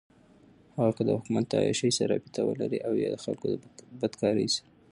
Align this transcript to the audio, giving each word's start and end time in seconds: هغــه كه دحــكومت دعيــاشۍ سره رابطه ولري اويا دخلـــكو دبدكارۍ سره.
هغــه 0.77 0.91
كه 0.97 1.03
دحــكومت 1.07 1.45
دعيــاشۍ 1.51 1.91
سره 1.97 2.07
رابطه 2.13 2.41
ولري 2.45 2.77
اويا 2.87 3.09
دخلـــكو 3.15 3.45
دبدكارۍ 3.91 4.47
سره. 4.55 4.67